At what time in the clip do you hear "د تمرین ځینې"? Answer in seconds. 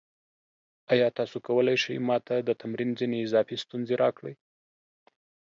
2.47-3.17